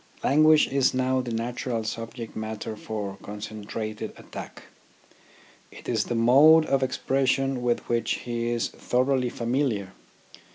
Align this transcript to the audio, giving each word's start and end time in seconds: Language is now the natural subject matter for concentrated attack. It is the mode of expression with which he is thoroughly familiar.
Language 0.23 0.67
is 0.69 0.95
now 0.95 1.21
the 1.21 1.31
natural 1.31 1.83
subject 1.83 2.35
matter 2.35 2.75
for 2.75 3.19
concentrated 3.21 4.13
attack. 4.17 4.63
It 5.69 5.87
is 5.87 6.05
the 6.05 6.15
mode 6.15 6.65
of 6.65 6.81
expression 6.81 7.61
with 7.61 7.87
which 7.87 8.15
he 8.25 8.49
is 8.49 8.69
thoroughly 8.69 9.29
familiar. 9.29 9.91